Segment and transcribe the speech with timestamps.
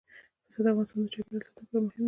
[0.45, 1.99] پسه د افغانستان د چاپیریال ساتنې لپاره مهم دي.